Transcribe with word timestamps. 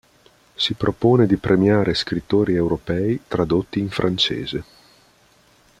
Si 0.55 0.73
propone 0.73 1.27
di 1.27 1.37
premiare 1.37 1.93
scrittori 1.93 2.55
europei 2.55 3.21
tradotti 3.27 3.77
in 3.77 3.89
Francese. 3.91 4.63